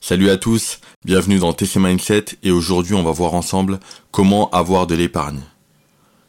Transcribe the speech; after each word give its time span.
Salut 0.00 0.30
à 0.30 0.36
tous, 0.36 0.78
bienvenue 1.04 1.38
dans 1.38 1.52
TC 1.52 1.80
Mindset 1.80 2.26
et 2.44 2.52
aujourd'hui 2.52 2.94
on 2.94 3.02
va 3.02 3.10
voir 3.10 3.34
ensemble 3.34 3.80
comment 4.12 4.48
avoir 4.50 4.86
de 4.86 4.94
l'épargne. 4.94 5.40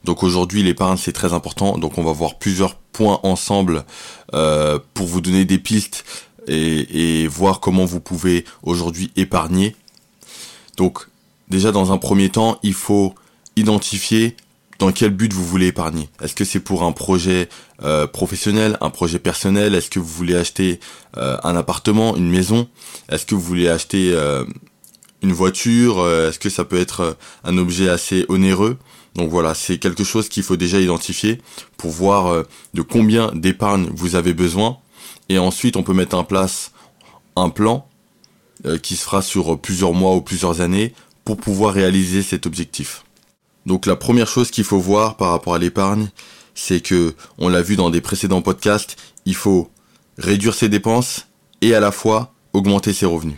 Donc 0.03 0.23
aujourd'hui 0.23 0.63
l'épargne 0.63 0.97
c'est 0.97 1.11
très 1.11 1.33
important, 1.33 1.77
donc 1.77 1.97
on 1.99 2.03
va 2.03 2.11
voir 2.11 2.39
plusieurs 2.39 2.75
points 2.75 3.19
ensemble 3.21 3.85
euh, 4.33 4.79
pour 4.95 5.05
vous 5.05 5.21
donner 5.21 5.45
des 5.45 5.59
pistes 5.59 6.05
et, 6.47 7.23
et 7.23 7.27
voir 7.27 7.59
comment 7.59 7.85
vous 7.85 7.99
pouvez 7.99 8.45
aujourd'hui 8.63 9.11
épargner. 9.15 9.75
Donc 10.77 11.07
déjà 11.49 11.71
dans 11.71 11.91
un 11.91 11.97
premier 11.97 12.29
temps 12.29 12.57
il 12.63 12.73
faut 12.73 13.13
identifier 13.57 14.35
dans 14.79 14.91
quel 14.91 15.11
but 15.11 15.33
vous 15.33 15.45
voulez 15.45 15.67
épargner? 15.67 16.09
Est-ce 16.21 16.35
que 16.35 16.45
c'est 16.45 16.59
pour 16.59 16.83
un 16.83 16.91
projet 16.91 17.49
euh, 17.83 18.07
professionnel, 18.07 18.77
un 18.81 18.89
projet 18.89 19.19
personnel? 19.19 19.75
Est-ce 19.75 19.89
que 19.89 19.99
vous 19.99 20.07
voulez 20.07 20.35
acheter 20.35 20.79
euh, 21.17 21.37
un 21.43 21.55
appartement, 21.55 22.15
une 22.15 22.29
maison? 22.29 22.67
Est-ce 23.09 23.25
que 23.25 23.35
vous 23.35 23.41
voulez 23.41 23.69
acheter 23.69 24.11
euh, 24.13 24.45
une 25.21 25.33
voiture? 25.33 26.07
Est-ce 26.07 26.39
que 26.39 26.49
ça 26.49 26.63
peut 26.63 26.79
être 26.79 27.17
un 27.43 27.57
objet 27.57 27.89
assez 27.89 28.25
onéreux? 28.29 28.77
Donc 29.15 29.31
voilà, 29.31 29.55
c'est 29.55 29.79
quelque 29.79 30.03
chose 30.03 30.29
qu'il 30.29 30.43
faut 30.43 30.57
déjà 30.57 30.79
identifier 30.79 31.41
pour 31.77 31.89
voir 31.89 32.43
de 32.75 32.81
combien 32.83 33.31
d'épargne 33.33 33.89
vous 33.95 34.13
avez 34.13 34.33
besoin. 34.33 34.77
Et 35.29 35.39
ensuite, 35.39 35.75
on 35.75 35.81
peut 35.81 35.93
mettre 35.93 36.15
en 36.15 36.23
place 36.23 36.71
un 37.35 37.49
plan 37.49 37.87
qui 38.83 38.95
se 38.95 39.03
fera 39.03 39.23
sur 39.23 39.59
plusieurs 39.59 39.93
mois 39.93 40.13
ou 40.13 40.21
plusieurs 40.21 40.61
années 40.61 40.93
pour 41.25 41.37
pouvoir 41.37 41.73
réaliser 41.73 42.21
cet 42.21 42.45
objectif. 42.45 43.03
Donc 43.67 43.85
la 43.85 43.97
première 43.97 44.29
chose 44.29 44.49
qu'il 44.49 44.63
faut 44.63 44.79
voir 44.79 45.17
par 45.17 45.29
rapport 45.29 45.53
à 45.53 45.59
l'épargne, 45.59 46.07
c'est 46.55 46.79
que, 46.79 47.13
on 47.37 47.49
l'a 47.49 47.61
vu 47.61 47.75
dans 47.75 47.89
des 47.89 47.99
précédents 47.99 48.41
podcasts, 48.41 48.95
il 49.25 49.35
faut 49.35 49.69
réduire 50.17 50.55
ses 50.55 50.69
dépenses 50.69 51.27
et 51.61 51.75
à 51.75 51.81
la 51.81 51.91
fois 51.91 52.33
augmenter 52.53 52.93
ses 52.93 53.05
revenus. 53.05 53.37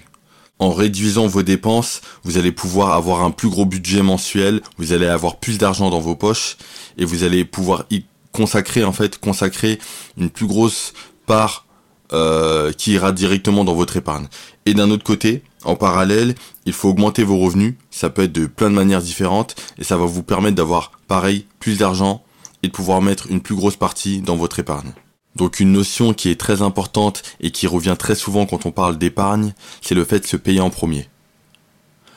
En 0.60 0.72
réduisant 0.72 1.26
vos 1.26 1.42
dépenses, 1.42 2.02
vous 2.24 2.38
allez 2.38 2.52
pouvoir 2.52 2.94
avoir 2.94 3.24
un 3.24 3.32
plus 3.32 3.50
gros 3.50 3.66
budget 3.66 4.04
mensuel, 4.04 4.62
vous 4.78 4.94
allez 4.94 5.08
avoir 5.08 5.38
plus 5.38 5.58
d'argent 5.58 5.90
dans 5.90 6.00
vos 6.00 6.16
poches 6.16 6.58
et 6.98 7.06
vous 7.06 7.24
allez 7.24 7.44
pouvoir 7.44 7.86
y 7.90 8.06
consacrer 8.32 8.84
en 8.84 8.94
fait 8.94 9.18
consacrer 9.18 9.80
une 10.16 10.30
plus 10.30 10.46
grosse 10.46 10.94
part 11.26 11.66
euh, 12.14 12.72
qui 12.72 12.92
ira 12.92 13.14
directement 13.14 13.64
dans 13.64 13.74
votre 13.74 13.98
épargne. 13.98 14.28
Et 14.68 14.76
d'un 14.76 14.92
autre 14.92 15.04
côté, 15.04 15.42
en 15.64 15.76
parallèle, 15.76 16.36
il 16.66 16.74
faut 16.74 16.90
augmenter 16.90 17.24
vos 17.24 17.38
revenus. 17.38 17.76
Ça 17.92 18.10
peut 18.10 18.24
être 18.24 18.32
de 18.32 18.46
plein 18.46 18.70
de 18.70 18.76
manières 18.76 19.02
différentes 19.02 19.56
et 19.78 19.84
ça 19.84 19.98
va 19.98 20.06
vous 20.06 20.24
permettre 20.24 20.56
d'avoir 20.56 20.92
pareil 21.08 21.46
plus 21.60 21.78
d'argent 21.80 22.24
et 22.64 22.68
de 22.68 22.72
pouvoir 22.72 23.02
mettre 23.02 23.28
une 23.30 23.42
plus 23.42 23.56
grosse 23.56 23.76
partie 23.76 24.22
dans 24.22 24.36
votre 24.36 24.60
épargne. 24.60 24.92
Donc 25.36 25.60
une 25.60 25.72
notion 25.72 26.14
qui 26.14 26.30
est 26.30 26.40
très 26.40 26.62
importante 26.62 27.24
et 27.40 27.52
qui 27.52 27.68
revient 27.68 27.96
très 27.98 28.16
souvent 28.16 28.46
quand 28.46 28.66
on 28.66 28.72
parle 28.72 28.98
d'épargne, 28.98 29.54
c'est 29.82 29.96
le 29.96 30.04
fait 30.04 30.20
de 30.20 30.28
se 30.28 30.38
payer 30.38 30.60
en 30.60 30.70
premier. 30.70 31.08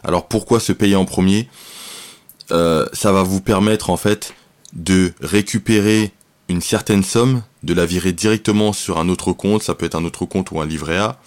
Alors 0.02 0.26
pourquoi 0.26 0.60
se 0.60 0.72
payer 0.72 0.96
en 0.96 1.04
premier? 1.04 1.48
Euh, 2.50 2.86
Ça 2.92 3.12
va 3.12 3.22
vous 3.22 3.40
permettre 3.40 3.90
en 3.90 3.96
fait 3.96 4.34
de 4.72 5.12
récupérer 5.20 6.12
une 6.48 6.60
certaine 6.60 7.04
somme, 7.04 7.42
de 7.62 7.74
la 7.74 7.86
virer 7.86 8.12
directement 8.12 8.72
sur 8.72 8.98
un 8.98 9.08
autre 9.08 9.32
compte, 9.32 9.62
ça 9.62 9.74
peut 9.74 9.86
être 9.86 9.94
un 9.94 10.04
autre 10.04 10.24
compte 10.26 10.50
ou 10.50 10.60
un 10.60 10.66
livret 10.66 10.98
A, 10.98 11.20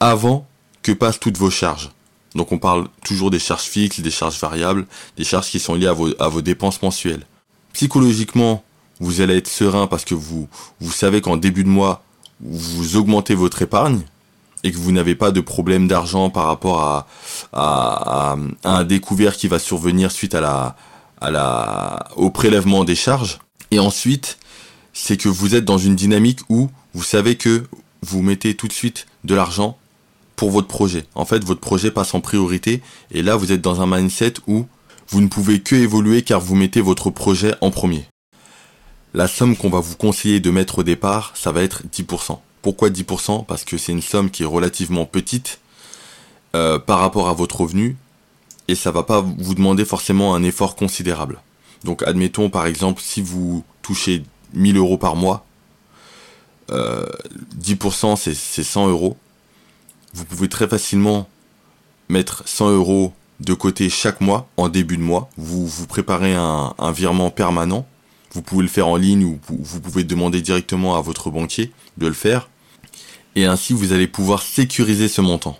avant 0.00 0.48
que 0.82 0.92
passent 0.92 1.20
toutes 1.20 1.38
vos 1.38 1.50
charges. 1.50 1.90
Donc 2.34 2.52
on 2.52 2.58
parle 2.58 2.88
toujours 3.04 3.30
des 3.30 3.38
charges 3.38 3.64
fixes, 3.64 4.00
des 4.00 4.10
charges 4.10 4.38
variables, 4.38 4.86
des 5.16 5.24
charges 5.24 5.50
qui 5.50 5.60
sont 5.60 5.74
liées 5.74 5.86
à 5.86 5.92
vos, 5.92 6.08
à 6.20 6.42
dépenses 6.42 6.82
mensuelles. 6.82 7.26
Psychologiquement, 7.72 8.62
vous 9.00 9.20
allez 9.20 9.36
être 9.36 9.48
serein 9.48 9.86
parce 9.86 10.04
que 10.04 10.14
vous, 10.14 10.48
savez 10.90 11.20
qu'en 11.20 11.36
début 11.36 11.64
de 11.64 11.68
mois, 11.68 12.02
vous 12.40 12.96
augmentez 12.96 13.34
votre 13.34 13.62
épargne 13.62 14.02
et 14.64 14.72
que 14.72 14.76
vous 14.76 14.92
n'avez 14.92 15.14
pas 15.14 15.30
de 15.30 15.40
problème 15.40 15.88
d'argent 15.88 16.30
par 16.30 16.46
rapport 16.46 16.80
à, 16.80 17.06
à, 17.52 18.36
un 18.64 18.84
découvert 18.84 19.36
qui 19.36 19.48
va 19.48 19.58
survenir 19.58 20.12
suite 20.12 20.34
à 20.34 20.40
la, 20.40 20.76
à 21.20 21.30
la, 21.30 22.08
au 22.16 22.30
prélèvement 22.30 22.84
des 22.84 22.94
charges. 22.94 23.40
Et 23.70 23.78
ensuite, 23.78 24.38
c'est 24.92 25.16
que 25.16 25.28
vous 25.28 25.54
êtes 25.54 25.64
dans 25.64 25.78
une 25.78 25.96
dynamique 25.96 26.40
où 26.48 26.70
vous 26.94 27.02
savez 27.02 27.36
que 27.36 27.64
vous 28.02 28.22
mettez 28.22 28.54
tout 28.54 28.68
de 28.68 28.72
suite 28.72 29.06
de 29.24 29.34
l'argent 29.34 29.78
votre 30.50 30.68
projet. 30.68 31.04
En 31.14 31.24
fait, 31.24 31.44
votre 31.44 31.60
projet 31.60 31.90
passe 31.90 32.14
en 32.14 32.20
priorité 32.20 32.82
et 33.10 33.22
là, 33.22 33.36
vous 33.36 33.52
êtes 33.52 33.60
dans 33.60 33.80
un 33.80 33.86
mindset 33.86 34.34
où 34.46 34.66
vous 35.08 35.20
ne 35.20 35.28
pouvez 35.28 35.60
que 35.60 35.76
évoluer 35.76 36.22
car 36.22 36.40
vous 36.40 36.54
mettez 36.54 36.80
votre 36.80 37.10
projet 37.10 37.54
en 37.60 37.70
premier. 37.70 38.04
La 39.14 39.28
somme 39.28 39.56
qu'on 39.56 39.68
va 39.68 39.80
vous 39.80 39.96
conseiller 39.96 40.40
de 40.40 40.50
mettre 40.50 40.78
au 40.78 40.82
départ, 40.82 41.32
ça 41.34 41.52
va 41.52 41.62
être 41.62 41.82
10%. 41.92 42.38
Pourquoi 42.62 42.88
10% 42.88 43.44
Parce 43.44 43.64
que 43.64 43.76
c'est 43.76 43.92
une 43.92 44.02
somme 44.02 44.30
qui 44.30 44.44
est 44.44 44.46
relativement 44.46 45.04
petite 45.04 45.58
euh, 46.54 46.78
par 46.78 47.00
rapport 47.00 47.28
à 47.28 47.34
votre 47.34 47.60
revenu 47.60 47.96
et 48.68 48.74
ça 48.74 48.90
va 48.90 49.02
pas 49.02 49.20
vous 49.20 49.54
demander 49.54 49.84
forcément 49.84 50.34
un 50.34 50.42
effort 50.42 50.76
considérable. 50.76 51.40
Donc 51.84 52.02
admettons 52.04 52.48
par 52.48 52.66
exemple 52.66 53.02
si 53.04 53.20
vous 53.20 53.64
touchez 53.82 54.22
1000 54.54 54.76
euros 54.76 54.96
par 54.96 55.16
mois, 55.16 55.44
10% 56.70 56.70
euh, 56.70 58.16
c'est 58.16 58.62
100 58.62 58.88
euros 58.88 59.16
vous 60.14 60.24
pouvez 60.24 60.48
très 60.48 60.68
facilement 60.68 61.28
mettre 62.08 62.42
100 62.46 62.70
euros 62.70 63.12
de 63.40 63.54
côté 63.54 63.88
chaque 63.88 64.20
mois 64.20 64.48
en 64.56 64.68
début 64.68 64.96
de 64.96 65.02
mois. 65.02 65.30
Vous 65.36 65.66
vous 65.66 65.86
préparez 65.86 66.34
un, 66.34 66.74
virement 66.92 67.30
permanent. 67.30 67.86
Vous 68.32 68.42
pouvez 68.42 68.62
le 68.62 68.68
faire 68.68 68.88
en 68.88 68.96
ligne 68.96 69.24
ou 69.24 69.40
vous 69.48 69.80
pouvez 69.80 70.04
demander 70.04 70.40
directement 70.40 70.96
à 70.96 71.00
votre 71.00 71.30
banquier 71.30 71.72
de 71.98 72.06
le 72.06 72.12
faire. 72.12 72.48
Et 73.34 73.46
ainsi, 73.46 73.72
vous 73.72 73.92
allez 73.92 74.06
pouvoir 74.06 74.42
sécuriser 74.42 75.08
ce 75.08 75.20
montant. 75.20 75.58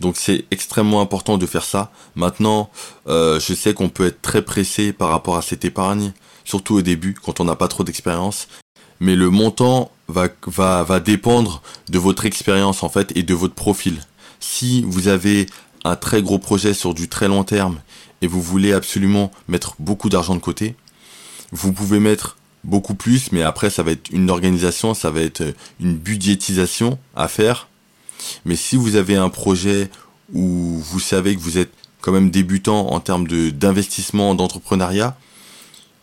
Donc 0.00 0.16
c'est 0.16 0.44
extrêmement 0.50 1.00
important 1.00 1.38
de 1.38 1.46
faire 1.46 1.64
ça. 1.64 1.92
Maintenant, 2.16 2.70
euh, 3.06 3.38
je 3.38 3.54
sais 3.54 3.74
qu'on 3.74 3.88
peut 3.88 4.06
être 4.06 4.20
très 4.20 4.42
pressé 4.42 4.92
par 4.92 5.08
rapport 5.08 5.36
à 5.36 5.42
cette 5.42 5.64
épargne, 5.64 6.12
surtout 6.44 6.74
au 6.74 6.82
début, 6.82 7.14
quand 7.14 7.38
on 7.40 7.44
n'a 7.44 7.54
pas 7.54 7.68
trop 7.68 7.84
d'expérience 7.84 8.48
mais 9.00 9.16
le 9.16 9.30
montant 9.30 9.90
va, 10.08 10.28
va, 10.46 10.82
va 10.82 11.00
dépendre 11.00 11.62
de 11.88 11.98
votre 11.98 12.26
expérience 12.26 12.82
en 12.82 12.88
fait 12.88 13.16
et 13.16 13.22
de 13.22 13.34
votre 13.34 13.54
profil. 13.54 14.00
Si 14.40 14.82
vous 14.86 15.08
avez 15.08 15.46
un 15.84 15.96
très 15.96 16.22
gros 16.22 16.38
projet 16.38 16.74
sur 16.74 16.94
du 16.94 17.08
très 17.08 17.28
long 17.28 17.44
terme 17.44 17.80
et 18.22 18.26
vous 18.26 18.42
voulez 18.42 18.72
absolument 18.72 19.30
mettre 19.48 19.76
beaucoup 19.78 20.08
d'argent 20.08 20.34
de 20.34 20.40
côté, 20.40 20.76
vous 21.52 21.72
pouvez 21.72 22.00
mettre 22.00 22.36
beaucoup 22.64 22.94
plus, 22.94 23.32
mais 23.32 23.42
après 23.42 23.70
ça 23.70 23.82
va 23.82 23.92
être 23.92 24.10
une 24.10 24.30
organisation, 24.30 24.94
ça 24.94 25.10
va 25.10 25.20
être 25.20 25.42
une 25.80 25.96
budgétisation 25.96 26.98
à 27.14 27.28
faire. 27.28 27.68
Mais 28.44 28.56
si 28.56 28.76
vous 28.76 28.96
avez 28.96 29.16
un 29.16 29.28
projet 29.28 29.90
où 30.32 30.78
vous 30.78 31.00
savez 31.00 31.36
que 31.36 31.40
vous 31.40 31.58
êtes 31.58 31.72
quand 32.00 32.12
même 32.12 32.30
débutant 32.30 32.88
en 32.90 33.00
termes 33.00 33.26
d'investissement, 33.26 34.34
d'entrepreneuriat, 34.34 35.16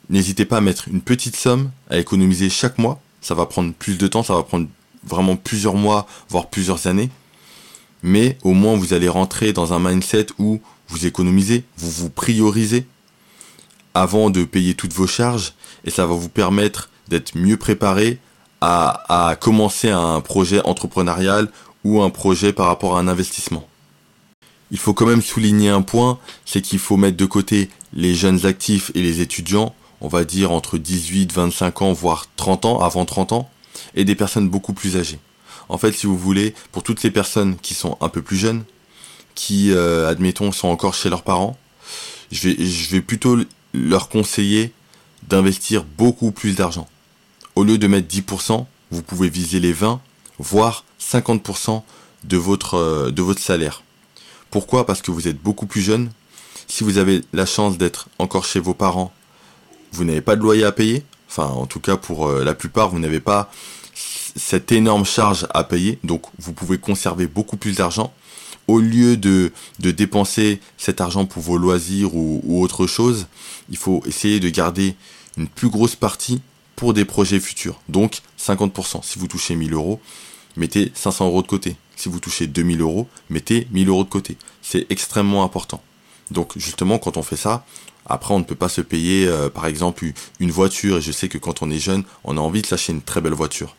N'hésitez 0.09 0.45
pas 0.45 0.57
à 0.57 0.62
mettre 0.62 0.88
une 0.88 1.01
petite 1.01 1.35
somme 1.35 1.72
à 1.89 1.97
économiser 1.97 2.50
chaque 2.50 2.78
mois. 2.78 3.01
Ça 3.22 3.35
va 3.35 3.45
prendre 3.45 3.73
plus 3.73 3.97
de 3.97 4.07
temps, 4.07 4.23
ça 4.23 4.34
va 4.34 4.44
prendre 4.44 4.67
vraiment 5.03 5.35
plusieurs 5.35 5.75
mois, 5.75 6.07
voire 6.29 6.47
plusieurs 6.47 6.88
années. 6.88 7.09
Mais 8.03 8.38
au 8.44 8.53
moins 8.53 8.75
vous 8.75 8.94
allez 8.94 9.09
rentrer 9.09 9.53
dans 9.53 9.73
un 9.73 9.79
mindset 9.79 10.28
où 10.39 10.59
vous 10.88 11.06
économisez, 11.06 11.63
vous 11.78 11.91
vous 11.91 12.09
priorisez 12.09 12.85
avant 13.94 14.29
de 14.29 14.44
payer 14.44 14.73
toutes 14.73 14.94
vos 14.94 15.07
charges 15.07 15.53
et 15.85 15.89
ça 15.89 16.06
va 16.06 16.13
vous 16.13 16.29
permettre 16.29 16.89
d'être 17.07 17.38
mieux 17.38 17.57
préparé 17.57 18.19
à, 18.62 19.29
à 19.29 19.35
commencer 19.35 19.89
un 19.89 20.22
projet 20.22 20.62
entrepreneurial 20.66 21.50
ou 21.83 22.01
un 22.01 22.09
projet 22.09 22.53
par 22.53 22.68
rapport 22.68 22.97
à 22.97 23.00
un 23.00 23.07
investissement. 23.07 23.68
Il 24.72 24.78
faut 24.78 24.94
quand 24.94 25.06
même 25.06 25.22
souligner 25.22 25.69
un 25.69 25.81
point, 25.81 26.19
c'est 26.45 26.62
qu'il 26.62 26.79
faut 26.79 26.95
mettre 26.97 27.18
de 27.18 27.25
côté 27.25 27.69
les 27.94 28.16
jeunes 28.16 28.45
actifs 28.45 28.91
et 28.95 29.01
les 29.01 29.19
étudiants 29.19 29.75
on 30.01 30.07
va 30.07 30.25
dire 30.25 30.51
entre 30.51 30.78
18, 30.78 31.31
25 31.31 31.81
ans, 31.84 31.94
voire 31.94 32.25
30 32.35 32.66
ans, 32.66 32.79
avant 32.81 33.06
30 33.06 33.31
ans, 33.31 33.50
et 33.95 34.03
des 34.03 34.16
personnes 34.16 34.50
beaucoup 34.50 34.73
plus 34.73 34.97
âgées. 34.97 35.19
En 35.69 35.78
fait, 35.78 35.94
si 35.94 36.07
vous 36.07 36.17
voulez, 36.17 36.53
pour 36.72 36.84
toutes 36.84 37.03
les 37.03 37.12
personnes 37.12 37.56
qui 37.57 37.73
sont 37.73 37.97
un 38.01 38.09
peu 38.09 38.22
plus 38.22 38.38
jeunes, 38.38 38.63
qui, 39.36 39.71
euh, 39.71 40.09
admettons, 40.09 40.51
sont 40.51 40.68
encore 40.68 40.94
chez 40.94 41.09
leurs 41.09 41.24
parents, 41.24 41.57
je 42.31 42.50
vais, 42.50 42.65
je 42.65 42.89
vais 42.89 43.01
plutôt 43.01 43.38
leur 43.74 44.09
conseiller 44.09 44.74
d'investir 45.30 45.83
beaucoup 45.83 46.31
plus 46.31 46.56
d'argent. 46.56 46.88
Au 47.56 47.63
lieu 47.63 47.77
de 47.77 47.88
mettre 47.88 48.07
10%, 48.07 48.65
vous 48.92 49.03
pouvez 49.03 49.30
viser 49.30 49.59
les 49.59 49.71
20, 49.71 50.01
voire 50.39 50.83
50% 51.00 51.83
de 52.24 52.38
votre, 52.38 52.75
euh, 52.75 53.12
de 53.12 53.21
votre 53.21 53.42
salaire. 53.42 53.83
Pourquoi? 54.50 54.86
Parce 54.86 55.01
que 55.01 55.12
vous 55.12 55.27
êtes 55.27 55.42
beaucoup 55.42 55.65
plus 55.65 55.81
jeune. 55.81 56.12
Si 56.68 56.83
vous 56.83 56.98
avez 56.98 57.21
la 57.33 57.45
chance 57.45 57.77
d'être 57.77 58.09
encore 58.19 58.45
chez 58.45 58.59
vos 58.59 58.74
parents 58.74 59.13
vous 59.91 60.03
n'avez 60.03 60.21
pas 60.21 60.35
de 60.35 60.41
loyer 60.41 60.63
à 60.63 60.71
payer. 60.71 61.03
Enfin, 61.29 61.45
en 61.45 61.65
tout 61.65 61.79
cas, 61.79 61.97
pour 61.97 62.27
euh, 62.27 62.43
la 62.43 62.53
plupart, 62.53 62.89
vous 62.89 62.99
n'avez 62.99 63.19
pas 63.19 63.51
cette 63.93 64.71
énorme 64.71 65.05
charge 65.05 65.47
à 65.53 65.63
payer. 65.63 65.99
Donc, 66.03 66.23
vous 66.39 66.53
pouvez 66.53 66.77
conserver 66.77 67.27
beaucoup 67.27 67.57
plus 67.57 67.77
d'argent. 67.77 68.13
Au 68.67 68.79
lieu 68.79 69.17
de, 69.17 69.51
dépenser 69.79 70.59
cet 70.77 71.01
argent 71.01 71.25
pour 71.25 71.41
vos 71.41 71.57
loisirs 71.57 72.15
ou, 72.15 72.41
ou 72.43 72.61
autre 72.61 72.88
chose, 72.88 73.27
il 73.69 73.77
faut 73.77 74.01
essayer 74.05 74.39
de 74.39 74.49
garder 74.49 74.95
une 75.38 75.47
plus 75.47 75.69
grosse 75.69 75.95
partie 75.95 76.41
pour 76.75 76.93
des 76.93 77.05
projets 77.05 77.39
futurs. 77.39 77.79
Donc, 77.89 78.21
50%. 78.39 79.03
Si 79.03 79.19
vous 79.19 79.27
touchez 79.27 79.55
1000 79.55 79.73
euros, 79.73 79.99
mettez 80.57 80.91
500 80.95 81.27
euros 81.27 81.41
de 81.41 81.47
côté. 81.47 81.75
si 81.95 82.09
vous 82.09 82.19
touchez 82.19 82.47
2000 82.47 82.81
euros, 82.81 83.07
mettez 83.29 83.67
1000 83.71 83.89
euros 83.89 84.03
de 84.03 84.09
côté. 84.09 84.38
C'est 84.61 84.88
extrêmement 84.89 85.43
important. 85.43 85.81
Donc 86.31 86.54
justement, 86.57 86.98
quand 86.98 87.18
on 87.18 87.24
fait 87.24 87.36
ça, 87.36 87.66
après 88.06 88.33
on 88.33 88.39
ne 88.39 88.44
peut 88.44 88.56
pas 88.56 88.69
se 88.69 88.81
payer, 88.81 89.28
euh, 89.28 89.50
par 89.50 89.66
exemple, 89.68 90.06
une 90.39 90.51
voiture. 90.51 90.98
Et 90.98 91.01
je 91.01 91.12
sais 91.12 91.30
que 91.30 91.38
quand 91.38 91.62
on 91.62 91.69
est 91.69 91.80
jeune, 91.80 92.04
on 92.24 92.38
a 92.38 92.42
envie 92.42 92.62
de 92.62 92.68
s'acheter 92.68 92.94
une 92.94 93.01
très 93.01 93.22
belle 93.22 93.33
voiture. 93.33 93.75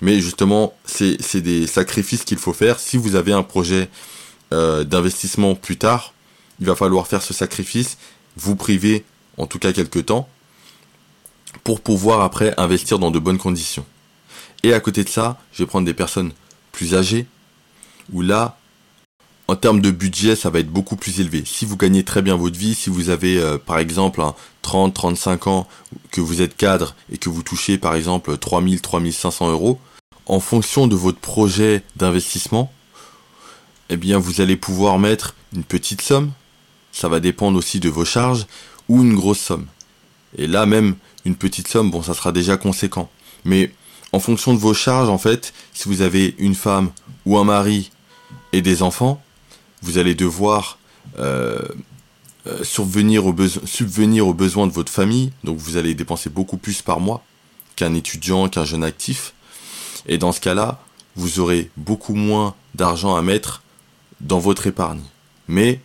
Mais 0.00 0.20
justement, 0.20 0.74
c'est 0.84 1.42
des 1.42 1.66
sacrifices 1.66 2.24
qu'il 2.24 2.38
faut 2.38 2.54
faire. 2.54 2.80
Si 2.80 2.96
vous 2.96 3.16
avez 3.16 3.32
un 3.32 3.42
projet 3.42 3.88
euh, 4.52 4.82
d'investissement 4.82 5.54
plus 5.54 5.76
tard, 5.76 6.14
il 6.58 6.66
va 6.66 6.74
falloir 6.74 7.06
faire 7.06 7.22
ce 7.22 7.34
sacrifice, 7.34 7.98
vous 8.36 8.56
priver 8.56 9.04
en 9.36 9.46
tout 9.46 9.58
cas 9.58 9.72
quelques 9.72 10.06
temps, 10.06 10.28
pour 11.64 11.80
pouvoir 11.80 12.22
après 12.22 12.54
investir 12.58 12.98
dans 12.98 13.10
de 13.10 13.18
bonnes 13.18 13.38
conditions. 13.38 13.84
Et 14.62 14.72
à 14.72 14.80
côté 14.80 15.04
de 15.04 15.08
ça, 15.08 15.38
je 15.52 15.62
vais 15.62 15.66
prendre 15.66 15.86
des 15.86 15.94
personnes 15.94 16.32
plus 16.72 16.94
âgées, 16.94 17.26
où 18.12 18.22
là, 18.22 18.58
en 19.50 19.56
termes 19.56 19.80
de 19.80 19.90
budget, 19.90 20.36
ça 20.36 20.48
va 20.48 20.60
être 20.60 20.70
beaucoup 20.70 20.94
plus 20.94 21.18
élevé. 21.18 21.42
Si 21.44 21.64
vous 21.64 21.76
gagnez 21.76 22.04
très 22.04 22.22
bien 22.22 22.36
votre 22.36 22.56
vie, 22.56 22.72
si 22.72 22.88
vous 22.88 23.10
avez 23.10 23.36
euh, 23.36 23.58
par 23.58 23.80
exemple 23.80 24.22
30, 24.62 24.94
35 24.94 25.46
ans, 25.48 25.66
que 26.12 26.20
vous 26.20 26.40
êtes 26.40 26.56
cadre 26.56 26.94
et 27.10 27.18
que 27.18 27.28
vous 27.28 27.42
touchez 27.42 27.76
par 27.76 27.96
exemple 27.96 28.38
3000, 28.38 28.80
3500 28.80 29.50
euros, 29.50 29.80
en 30.26 30.38
fonction 30.38 30.86
de 30.86 30.94
votre 30.94 31.18
projet 31.18 31.82
d'investissement, 31.96 32.72
eh 33.88 33.96
bien 33.96 34.20
vous 34.20 34.40
allez 34.40 34.54
pouvoir 34.54 35.00
mettre 35.00 35.34
une 35.52 35.64
petite 35.64 36.00
somme, 36.00 36.30
ça 36.92 37.08
va 37.08 37.18
dépendre 37.18 37.58
aussi 37.58 37.80
de 37.80 37.88
vos 37.88 38.04
charges, 38.04 38.46
ou 38.88 39.02
une 39.02 39.16
grosse 39.16 39.40
somme. 39.40 39.66
Et 40.38 40.46
là 40.46 40.64
même, 40.64 40.94
une 41.24 41.34
petite 41.34 41.66
somme, 41.66 41.90
bon, 41.90 42.04
ça 42.04 42.14
sera 42.14 42.30
déjà 42.30 42.56
conséquent. 42.56 43.10
Mais 43.44 43.72
en 44.12 44.20
fonction 44.20 44.54
de 44.54 44.60
vos 44.60 44.74
charges, 44.74 45.08
en 45.08 45.18
fait, 45.18 45.52
si 45.72 45.88
vous 45.88 46.02
avez 46.02 46.36
une 46.38 46.54
femme 46.54 46.90
ou 47.26 47.36
un 47.36 47.42
mari 47.42 47.90
et 48.52 48.62
des 48.62 48.84
enfants, 48.84 49.20
vous 49.82 49.98
allez 49.98 50.14
devoir 50.14 50.78
euh, 51.18 51.58
euh, 52.46 52.64
subvenir, 52.64 53.26
aux 53.26 53.34
subvenir 53.64 54.26
aux 54.26 54.34
besoins 54.34 54.66
de 54.66 54.72
votre 54.72 54.92
famille, 54.92 55.32
donc 55.44 55.58
vous 55.58 55.76
allez 55.76 55.94
dépenser 55.94 56.30
beaucoup 56.30 56.56
plus 56.56 56.82
par 56.82 57.00
mois 57.00 57.22
qu'un 57.76 57.94
étudiant, 57.94 58.48
qu'un 58.48 58.64
jeune 58.64 58.84
actif. 58.84 59.34
Et 60.06 60.18
dans 60.18 60.32
ce 60.32 60.40
cas-là, 60.40 60.80
vous 61.16 61.40
aurez 61.40 61.70
beaucoup 61.76 62.14
moins 62.14 62.54
d'argent 62.74 63.16
à 63.16 63.22
mettre 63.22 63.62
dans 64.20 64.38
votre 64.38 64.66
épargne. 64.66 65.02
Mais 65.48 65.80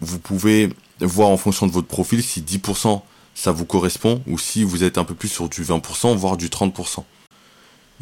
vous 0.00 0.18
pouvez 0.18 0.70
voir 1.00 1.28
en 1.28 1.36
fonction 1.36 1.66
de 1.66 1.72
votre 1.72 1.88
profil 1.88 2.22
si 2.22 2.40
10% 2.40 3.02
ça 3.34 3.52
vous 3.52 3.64
correspond 3.64 4.22
ou 4.26 4.38
si 4.38 4.64
vous 4.64 4.84
êtes 4.84 4.98
un 4.98 5.04
peu 5.04 5.14
plus 5.14 5.28
sur 5.28 5.48
du 5.48 5.62
20%, 5.62 6.16
voire 6.16 6.36
du 6.36 6.48
30%. 6.48 7.04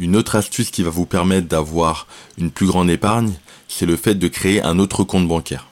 Une 0.01 0.17
autre 0.17 0.35
astuce 0.35 0.71
qui 0.71 0.83
va 0.83 0.89
vous 0.89 1.05
permettre 1.05 1.47
d'avoir 1.47 2.07
une 2.39 2.51
plus 2.51 2.67
grande 2.67 2.89
épargne, 2.89 3.35
c'est 3.69 3.85
le 3.85 3.99
fait 3.99 4.15
de 4.15 4.29
créer 4.29 4.63
un 4.63 4.79
autre 4.79 5.05
compte 5.05 5.29
bancaire. 5.29 5.67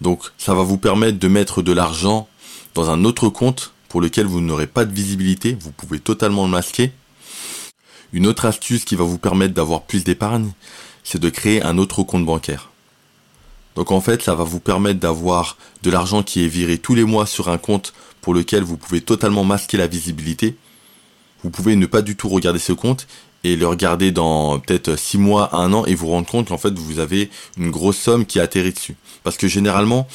Donc 0.00 0.24
ça 0.38 0.54
va 0.54 0.64
vous 0.64 0.76
permettre 0.76 1.20
de 1.20 1.28
mettre 1.28 1.62
de 1.62 1.70
l'argent 1.70 2.26
dans 2.74 2.90
un 2.90 3.04
autre 3.04 3.28
compte 3.28 3.74
pour 3.88 4.00
lequel 4.00 4.26
vous 4.26 4.40
n'aurez 4.40 4.66
pas 4.66 4.84
de 4.84 4.92
visibilité, 4.92 5.56
vous 5.60 5.70
pouvez 5.70 6.00
totalement 6.00 6.46
le 6.46 6.50
masquer. 6.50 6.90
Une 8.12 8.26
autre 8.26 8.44
astuce 8.44 8.84
qui 8.84 8.96
va 8.96 9.04
vous 9.04 9.18
permettre 9.18 9.54
d'avoir 9.54 9.82
plus 9.82 10.02
d'épargne, 10.02 10.50
c'est 11.04 11.20
de 11.20 11.30
créer 11.30 11.62
un 11.62 11.78
autre 11.78 12.02
compte 12.02 12.26
bancaire. 12.26 12.70
Donc 13.76 13.92
en 13.92 14.00
fait, 14.00 14.20
ça 14.20 14.34
va 14.34 14.42
vous 14.42 14.58
permettre 14.58 14.98
d'avoir 14.98 15.58
de 15.84 15.90
l'argent 15.90 16.24
qui 16.24 16.44
est 16.44 16.48
viré 16.48 16.76
tous 16.76 16.96
les 16.96 17.04
mois 17.04 17.26
sur 17.26 17.50
un 17.50 17.58
compte 17.58 17.92
pour 18.20 18.34
lequel 18.34 18.64
vous 18.64 18.76
pouvez 18.76 19.00
totalement 19.00 19.44
masquer 19.44 19.76
la 19.76 19.86
visibilité. 19.86 20.56
Vous 21.42 21.50
pouvez 21.50 21.76
ne 21.76 21.86
pas 21.86 22.02
du 22.02 22.16
tout 22.16 22.28
regarder 22.28 22.58
ce 22.58 22.72
compte 22.72 23.06
et 23.44 23.56
le 23.56 23.66
regarder 23.66 24.12
dans 24.12 24.60
peut-être 24.60 24.96
6 24.96 25.18
mois, 25.18 25.54
1 25.56 25.72
an 25.72 25.84
et 25.86 25.94
vous 25.94 26.08
rendre 26.08 26.26
compte 26.26 26.48
qu'en 26.48 26.58
fait 26.58 26.72
vous 26.78 27.00
avez 27.00 27.30
une 27.56 27.70
grosse 27.70 27.98
somme 27.98 28.24
qui 28.24 28.38
atterrit 28.38 28.72
dessus. 28.72 28.96
Parce 29.24 29.36
que 29.36 29.48
généralement, 29.48 30.06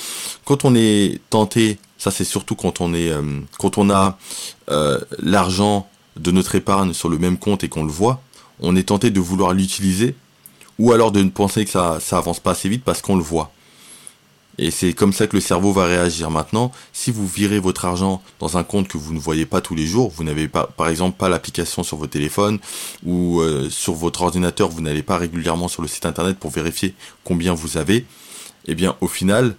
quand 0.45 0.65
on 0.65 0.75
est 0.75 1.19
tenté, 1.29 1.77
ça 1.97 2.11
c'est 2.11 2.23
surtout 2.23 2.55
quand 2.55 2.79
on 2.81 2.93
est, 2.93 3.09
euh, 3.09 3.21
quand 3.59 3.77
on 3.77 3.89
a 3.89 4.17
euh, 4.69 4.99
l'argent 5.19 5.87
de 6.17 6.31
notre 6.31 6.55
épargne 6.55 6.93
sur 6.93 7.09
le 7.09 7.17
même 7.17 7.37
compte 7.37 7.63
et 7.63 7.69
qu'on 7.69 7.83
le 7.83 7.91
voit, 7.91 8.21
on 8.59 8.75
est 8.75 8.87
tenté 8.87 9.11
de 9.11 9.19
vouloir 9.19 9.53
l'utiliser 9.53 10.15
ou 10.79 10.91
alors 10.91 11.11
de 11.11 11.21
ne 11.21 11.29
penser 11.29 11.65
que 11.65 11.71
ça, 11.71 11.99
ça 11.99 12.17
avance 12.17 12.39
pas 12.39 12.51
assez 12.51 12.69
vite 12.69 12.83
parce 12.83 13.01
qu'on 13.01 13.15
le 13.15 13.23
voit. 13.23 13.51
Et 14.59 14.71
c'est 14.71 14.93
comme 14.93 15.13
ça 15.13 15.27
que 15.27 15.35
le 15.35 15.41
cerveau 15.41 15.71
va 15.71 15.85
réagir. 15.85 16.31
Maintenant, 16.31 16.71
si 16.91 17.11
vous 17.11 17.27
virez 17.27 17.59
votre 17.59 17.85
argent 17.85 18.23
dans 18.39 18.57
un 18.57 18.63
compte 18.63 18.87
que 18.87 18.97
vous 18.97 19.13
ne 19.13 19.19
voyez 19.19 19.45
pas 19.45 19.61
tous 19.61 19.75
les 19.75 19.85
jours, 19.85 20.11
vous 20.15 20.23
n'avez 20.23 20.47
pas, 20.47 20.65
par 20.65 20.87
exemple, 20.87 21.17
pas 21.17 21.29
l'application 21.29 21.83
sur 21.83 21.97
votre 21.97 22.11
téléphone 22.11 22.57
ou 23.05 23.39
euh, 23.39 23.69
sur 23.69 23.93
votre 23.93 24.23
ordinateur, 24.23 24.69
vous 24.69 24.81
n'allez 24.81 25.03
pas 25.03 25.17
régulièrement 25.17 25.67
sur 25.67 25.83
le 25.83 25.87
site 25.87 26.05
internet 26.05 26.37
pour 26.39 26.49
vérifier 26.49 26.95
combien 27.23 27.53
vous 27.53 27.77
avez, 27.77 28.05
eh 28.65 28.73
bien, 28.73 28.95
au 29.01 29.07
final, 29.07 29.55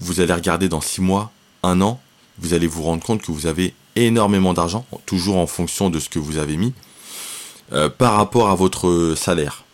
vous 0.00 0.20
allez 0.20 0.32
regarder 0.32 0.68
dans 0.68 0.80
six 0.80 1.02
mois, 1.02 1.30
un 1.62 1.82
an, 1.82 2.00
vous 2.38 2.54
allez 2.54 2.66
vous 2.66 2.82
rendre 2.82 3.04
compte 3.04 3.20
que 3.20 3.32
vous 3.32 3.46
avez 3.46 3.74
énormément 3.96 4.54
d'argent, 4.54 4.86
toujours 5.04 5.36
en 5.36 5.46
fonction 5.46 5.90
de 5.90 5.98
ce 5.98 6.08
que 6.08 6.18
vous 6.18 6.38
avez 6.38 6.56
mis, 6.56 6.72
euh, 7.72 7.90
par 7.90 8.14
rapport 8.14 8.48
à 8.48 8.54
votre 8.54 9.14
salaire. 9.14 9.64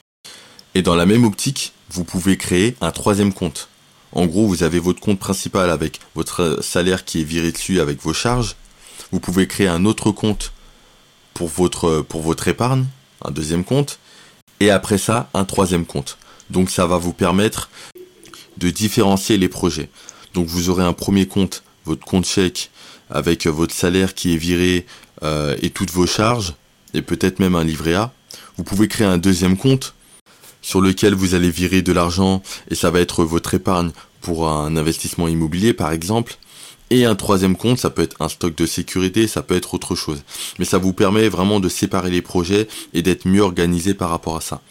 Et 0.74 0.82
dans 0.82 0.96
la 0.96 1.06
même 1.06 1.24
optique, 1.24 1.72
vous 1.90 2.02
pouvez 2.04 2.36
créer 2.36 2.76
un 2.80 2.90
troisième 2.90 3.32
compte. 3.32 3.68
En 4.12 4.26
gros, 4.26 4.46
vous 4.46 4.62
avez 4.62 4.78
votre 4.78 5.00
compte 5.00 5.18
principal 5.18 5.70
avec 5.70 6.00
votre 6.14 6.62
salaire 6.62 7.04
qui 7.04 7.20
est 7.20 7.24
viré 7.24 7.52
dessus 7.52 7.80
avec 7.80 8.00
vos 8.02 8.14
charges. 8.14 8.56
Vous 9.12 9.20
pouvez 9.20 9.46
créer 9.46 9.68
un 9.68 9.84
autre 9.84 10.10
compte 10.10 10.52
pour 11.34 11.48
votre, 11.48 12.00
pour 12.00 12.22
votre 12.22 12.48
épargne, 12.48 12.86
un 13.24 13.30
deuxième 13.30 13.64
compte. 13.64 13.98
Et 14.60 14.70
après 14.70 14.98
ça, 14.98 15.28
un 15.34 15.44
troisième 15.44 15.86
compte. 15.86 16.18
Donc 16.50 16.70
ça 16.70 16.86
va 16.86 16.96
vous 16.96 17.12
permettre 17.12 17.70
de 18.56 18.70
différencier 18.70 19.36
les 19.36 19.48
projets. 19.48 19.88
Donc 20.34 20.46
vous 20.46 20.68
aurez 20.68 20.84
un 20.84 20.92
premier 20.92 21.26
compte, 21.26 21.62
votre 21.84 22.04
compte 22.04 22.26
chèque, 22.26 22.70
avec 23.10 23.46
votre 23.46 23.74
salaire 23.74 24.14
qui 24.14 24.34
est 24.34 24.36
viré 24.36 24.86
euh, 25.22 25.56
et 25.62 25.70
toutes 25.70 25.90
vos 25.90 26.06
charges, 26.06 26.54
et 26.94 27.02
peut-être 27.02 27.38
même 27.38 27.54
un 27.54 27.64
livret 27.64 27.94
A. 27.94 28.12
Vous 28.56 28.64
pouvez 28.64 28.88
créer 28.88 29.06
un 29.06 29.18
deuxième 29.18 29.56
compte 29.56 29.94
sur 30.62 30.80
lequel 30.80 31.14
vous 31.14 31.34
allez 31.34 31.50
virer 31.50 31.82
de 31.82 31.92
l'argent 31.92 32.42
et 32.70 32.74
ça 32.74 32.90
va 32.90 33.00
être 33.00 33.24
votre 33.24 33.54
épargne 33.54 33.90
pour 34.20 34.48
un 34.48 34.76
investissement 34.76 35.28
immobilier 35.28 35.72
par 35.72 35.92
exemple. 35.92 36.36
Et 36.90 37.04
un 37.04 37.14
troisième 37.14 37.56
compte, 37.56 37.78
ça 37.78 37.90
peut 37.90 38.02
être 38.02 38.16
un 38.20 38.28
stock 38.28 38.54
de 38.54 38.64
sécurité, 38.64 39.26
ça 39.26 39.42
peut 39.42 39.56
être 39.56 39.74
autre 39.74 39.94
chose. 39.94 40.22
Mais 40.58 40.64
ça 40.64 40.78
vous 40.78 40.94
permet 40.94 41.28
vraiment 41.28 41.60
de 41.60 41.68
séparer 41.68 42.10
les 42.10 42.22
projets 42.22 42.66
et 42.94 43.02
d'être 43.02 43.28
mieux 43.28 43.42
organisé 43.42 43.92
par 43.92 44.08
rapport 44.08 44.36
à 44.36 44.40
ça. 44.40 44.62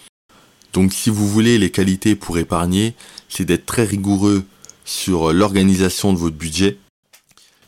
Donc 0.73 0.93
si 0.93 1.09
vous 1.09 1.27
voulez 1.27 1.57
les 1.59 1.69
qualités 1.69 2.15
pour 2.15 2.37
épargner, 2.39 2.95
c'est 3.29 3.45
d'être 3.45 3.65
très 3.65 3.83
rigoureux 3.83 4.43
sur 4.83 5.31
l'organisation 5.31 6.11
de 6.11 6.17
votre 6.17 6.35
budget. 6.35 6.77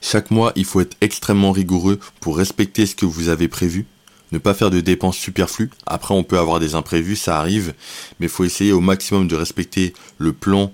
Chaque 0.02 0.32
mois, 0.32 0.52
il 0.56 0.66
faut 0.66 0.82
être 0.82 0.98
extrêmement 1.02 1.52
rigoureux 1.52 2.00
pour 2.20 2.38
respecter 2.38 2.86
ce 2.86 2.96
que 2.96 3.06
vous 3.06 3.30
avez 3.30 3.48
prévu 3.48 3.86
ne 4.32 4.38
pas 4.38 4.54
faire 4.54 4.70
de 4.70 4.80
dépenses 4.80 5.18
superflues. 5.18 5.72
Après, 5.86 6.14
on 6.14 6.24
peut 6.24 6.38
avoir 6.38 6.60
des 6.60 6.76
imprévus, 6.76 7.16
ça 7.16 7.40
arrive, 7.40 7.74
mais 8.20 8.28
il 8.28 8.30
faut 8.30 8.44
essayer 8.44 8.72
au 8.72 8.82
maximum 8.82 9.28
de 9.28 9.36
respecter 9.36 9.94
le 10.18 10.34
plan 10.34 10.72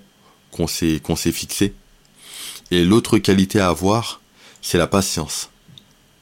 qu'on 0.50 0.66
s'est, 0.66 1.00
qu'on 1.02 1.16
fixé. 1.16 1.74
Et 2.70 2.84
l'autre 2.84 3.18
qualité 3.18 3.60
à 3.60 3.68
avoir, 3.68 4.20
c'est 4.62 4.78
la 4.78 4.86
patience. 4.86 5.50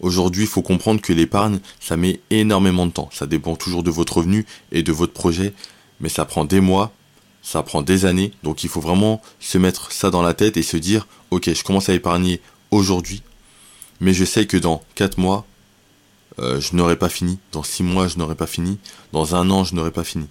Aujourd'hui, 0.00 0.42
il 0.42 0.48
faut 0.48 0.62
comprendre 0.62 1.00
que 1.00 1.12
l'épargne, 1.12 1.60
ça 1.80 1.96
met 1.96 2.20
énormément 2.30 2.86
de 2.86 2.92
temps. 2.92 3.08
Ça 3.12 3.26
dépend 3.26 3.56
toujours 3.56 3.82
de 3.82 3.90
votre 3.90 4.18
revenu 4.18 4.44
et 4.72 4.82
de 4.82 4.92
votre 4.92 5.12
projet, 5.12 5.54
mais 6.00 6.08
ça 6.08 6.24
prend 6.24 6.44
des 6.44 6.60
mois, 6.60 6.92
ça 7.42 7.62
prend 7.62 7.80
des 7.80 8.04
années. 8.04 8.32
Donc 8.42 8.64
il 8.64 8.68
faut 8.68 8.80
vraiment 8.80 9.22
se 9.40 9.56
mettre 9.56 9.92
ça 9.92 10.10
dans 10.10 10.22
la 10.22 10.34
tête 10.34 10.56
et 10.56 10.62
se 10.62 10.76
dire, 10.76 11.06
ok, 11.30 11.52
je 11.54 11.64
commence 11.64 11.88
à 11.88 11.94
épargner 11.94 12.40
aujourd'hui, 12.70 13.22
mais 14.00 14.12
je 14.12 14.24
sais 14.24 14.46
que 14.46 14.56
dans 14.56 14.82
4 14.96 15.18
mois, 15.18 15.46
euh, 16.38 16.60
je 16.60 16.74
n'aurais 16.76 16.96
pas 16.96 17.08
fini. 17.08 17.38
Dans 17.52 17.62
six 17.62 17.82
mois, 17.82 18.08
je 18.08 18.18
n'aurais 18.18 18.34
pas 18.34 18.46
fini. 18.46 18.78
Dans 19.12 19.34
un 19.34 19.50
an, 19.50 19.64
je 19.64 19.74
n'aurais 19.74 19.90
pas 19.90 20.04
fini. 20.04 20.26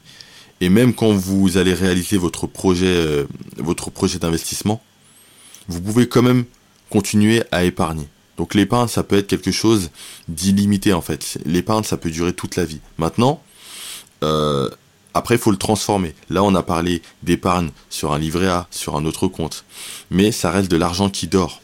Et 0.62 0.70
même 0.70 0.94
quand 0.94 1.12
vous 1.12 1.58
allez 1.58 1.74
réaliser 1.74 2.18
votre 2.18 2.48
projet, 2.48 2.86
euh, 2.88 3.26
votre 3.58 3.90
projet 3.90 4.20
d'investissement, 4.20 4.82
vous 5.68 5.82
pouvez 5.82 6.08
quand 6.08 6.22
même 6.22 6.46
continuer 6.90 7.44
à 7.52 7.64
épargner. 7.64 8.08
Donc 8.38 8.56
l'épargne, 8.56 8.88
ça 8.88 9.04
peut 9.04 9.18
être 9.18 9.28
quelque 9.28 9.52
chose 9.52 9.92
d'illimité 10.28 10.94
en 10.94 11.02
fait. 11.02 11.38
L'épargne, 11.46 11.84
ça 11.84 11.98
peut 11.98 12.12
durer 12.12 12.34
toute 12.34 12.56
la 12.56 12.66
vie. 12.66 12.80
Maintenant, 12.98 13.42
euh, 14.24 14.70
après, 15.14 15.36
il 15.36 15.42
faut 15.42 15.52
le 15.52 15.58
transformer. 15.58 16.16
Là, 16.30 16.44
on 16.44 16.56
a 16.56 16.64
parlé 16.64 17.02
d'épargne 17.22 17.70
sur 17.90 18.14
un 18.14 18.20
livret 18.20 18.48
A, 18.48 18.68
sur 18.72 18.96
un 18.96 19.06
autre 19.06 19.28
compte. 19.28 19.64
Mais 20.10 20.32
ça 20.32 20.50
reste 20.50 20.72
de 20.72 20.78
l'argent 20.78 21.10
qui 21.10 21.28
dort. 21.28 21.62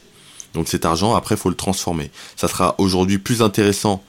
Donc 0.54 0.68
cet 0.68 0.86
argent, 0.86 1.16
après, 1.16 1.36
il 1.36 1.38
faut 1.38 1.50
le 1.50 1.56
transformer. 1.56 2.12
Ça 2.36 2.48
sera 2.48 2.76
aujourd'hui 2.78 3.18
plus 3.18 3.42
intéressant 3.42 4.04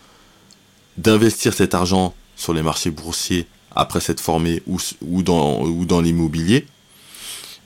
d'investir 0.96 1.54
cet 1.54 1.74
argent 1.74 2.14
sur 2.36 2.52
les 2.52 2.62
marchés 2.62 2.90
boursiers 2.90 3.46
après 3.74 4.00
s'être 4.00 4.20
formé 4.20 4.62
ou, 4.66 5.22
dans, 5.22 5.62
ou 5.62 5.84
dans 5.84 6.00
l'immobilier. 6.00 6.66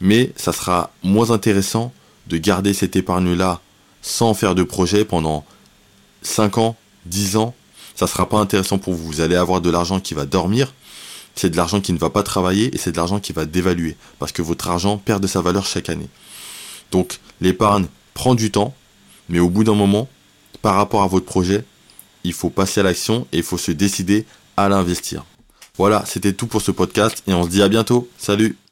Mais 0.01 0.33
ça 0.37 0.53
sera 0.53 0.93
moins 1.03 1.31
intéressant 1.31 1.93
de 2.27 2.37
garder 2.37 2.75
cette 2.75 2.97
épargne-là 2.97 3.61
sans 4.03 4.35
faire 4.35 4.55
de 4.55 4.63
projet 4.63 5.05
pendant 5.05 5.45
5 6.23 6.59
ans, 6.59 6.77
10 7.07 7.37
ans. 7.37 7.55
Ça 7.95 8.07
sera 8.07 8.29
pas 8.29 8.39
intéressant 8.39 8.79
pour 8.79 8.95
vous. 8.95 9.07
Vous 9.07 9.21
allez 9.21 9.37
avoir 9.37 9.61
de 9.61 9.71
l'argent 9.71 10.01
qui 10.01 10.15
va 10.15 10.27
dormir 10.27 10.73
c'est 11.35 11.51
de 11.51 11.57
l'argent 11.57 11.81
qui 11.81 11.93
ne 11.93 11.99
va 11.99 12.11
pas 12.11 12.23
travailler 12.23 12.75
et 12.75 12.79
c'est 12.79 12.93
de 12.93 12.97
l'argent 12.97 13.21
qui 13.21 13.33
va 13.33 13.45
dévaluer 13.45 13.97
parce 14.19 14.33
que 14.33 14.43
votre 14.43 14.69
argent 14.69 14.99
perd 14.99 15.23
de 15.23 15.27
sa 15.27 15.41
valeur 15.41 15.67
chaque 15.67 15.89
année. 15.89 16.09
Donc 16.91 17.19
l'épargne 17.41 17.87
prend 18.15 18.35
du 18.35 18.51
temps, 18.51 18.75
mais 19.29 19.41
au 19.41 19.51
bout 19.51 19.65
d'un 19.65 19.75
moment, 19.75 20.09
par 20.63 20.77
rapport 20.77 21.03
à 21.03 21.09
votre 21.09 21.27
projet, 21.27 21.65
il 22.25 22.33
faut 22.33 22.51
passer 22.51 22.81
à 22.81 22.83
l'action 22.83 23.27
et 23.33 23.39
il 23.39 23.43
faut 23.43 23.59
se 23.59 23.71
décider 23.71 24.25
à 24.57 24.69
l'investir. 24.69 25.25
Voilà, 25.77 26.05
c'était 26.07 26.33
tout 26.33 26.47
pour 26.47 26.63
ce 26.63 26.71
podcast 26.71 27.23
et 27.27 27.35
on 27.35 27.45
se 27.45 27.49
dit 27.49 27.63
à 27.63 27.69
bientôt. 27.69 28.09
Salut 28.19 28.57